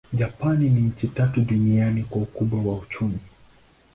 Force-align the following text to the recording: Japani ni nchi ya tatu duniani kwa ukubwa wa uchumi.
Japani 0.13 0.69
ni 0.69 0.81
nchi 0.81 1.05
ya 1.07 1.13
tatu 1.13 1.41
duniani 1.41 2.03
kwa 2.03 2.21
ukubwa 2.21 2.59
wa 2.73 2.77
uchumi. 2.79 3.17